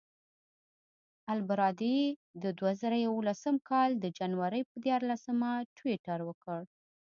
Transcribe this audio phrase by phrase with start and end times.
[1.33, 2.03] البرادعي
[2.43, 6.59] د دوه زره یولسم کال د جنورۍ پر دیارلسمه ټویټر وکړ.